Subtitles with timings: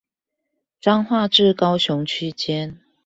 [0.81, 2.81] 彰化至高雄區間